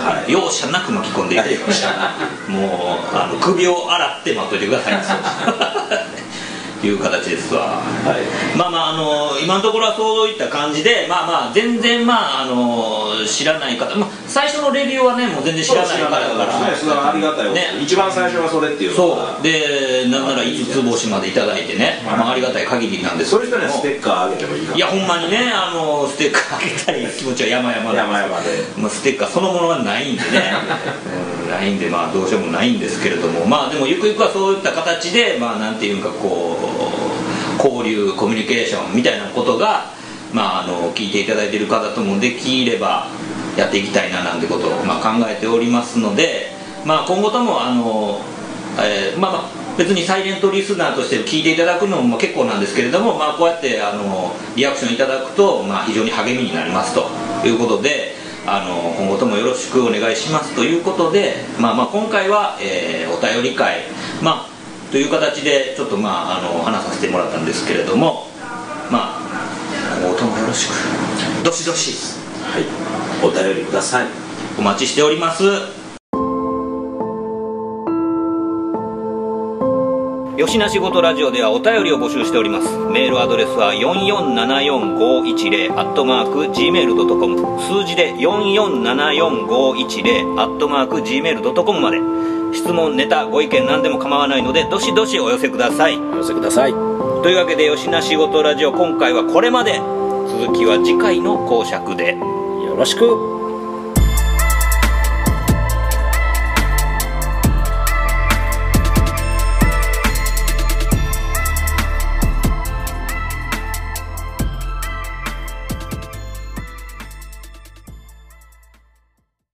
[0.00, 0.32] はい。
[0.32, 1.86] 容赦なく巻き込んでいきます
[2.50, 4.94] もうあの首を洗って待っといてください。
[6.86, 7.62] いう形ですわ。
[7.62, 8.58] はい。
[8.58, 16.70] まあまああの今のところはそういった感じでまあまあ全然まああの知らない方、まあ、最初のレビューはねもう全然知らない方だから。
[16.70, 17.78] ねそれはありがたいね。
[17.80, 19.42] 一番最初はそれっていうのそがう。
[19.44, 24.78] でなんなら5つ星までいただいてね、まあ、ありがたい限りなんですそういう人にはスけテッカーあげてもいいかい。
[24.78, 27.96] やほんまにねあのステッカーあげたい気持ちは山々です。
[27.96, 28.48] 山々で。
[28.76, 30.26] まあ、ステッカーそのものがないんでね、
[31.46, 33.46] うんないんでまあどうしようもないんですけれども。
[33.46, 39.92] まあでもゆくゆくはそういった形でまあなんていうかこう交流コミュニケーションみたいなことが
[40.32, 43.06] まああの聞いていただいている方ともできれば
[43.56, 46.50] やっていきたいななんてことをまあ考えておりますので
[46.84, 48.20] まあ今後ともあの、
[48.78, 57.08] えーまあま別にサイレントリスナーとして聞いていただくのも結構なんですけれども、まあ、こうやってあのリアクションいただくと、まあ、非常に励みになりますと
[57.44, 58.14] いうことで
[58.46, 63.82] あの今後ともよろしくお願いしますということで、まあ、まあ今回は、えーお便り会、
[64.22, 64.46] まあ、
[64.90, 68.26] という形でちょっと、まあ、あの話させてもらったんですけれども
[68.90, 69.24] まあ
[70.00, 71.44] 今後ともよろしく。
[71.44, 72.23] どしどし。
[72.54, 72.64] はい。
[73.26, 74.06] お便りください。
[74.56, 75.42] お待ちしております。
[80.38, 82.68] 吉な仕事ラジオではお便りを募集しております。
[82.92, 91.98] メールアドレスは4474510アットマーク Gmail.com 数字で4474510アットマーク Gmail.com まで。
[92.56, 95.96] 質問ネタご意見何でも構わないのでどしどしお寄せください。
[95.96, 96.70] お寄せください。
[96.70, 99.80] というわけで吉な仕事ラジオ今回はこれまで。
[100.26, 102.16] 続きは次回の講釈で
[102.74, 103.43] よろしく。